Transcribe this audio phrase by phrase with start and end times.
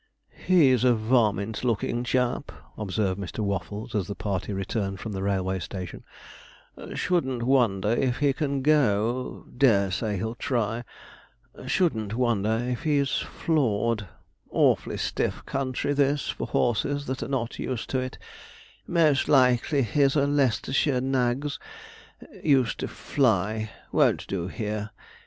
[0.47, 3.41] 'He's a varmint looking chap,' observed Mr.
[3.43, 6.03] Waffles, as the party returned from the railway station;
[6.95, 10.83] 'shouldn't wonder if he can go dare say he'll try
[11.67, 14.07] shouldn't wonder if he's floored
[14.49, 18.17] awfully stiff country this for horses that are not used to it
[18.87, 21.59] most likely his are Leicestershire nags,
[22.43, 24.89] used to fly won't do here.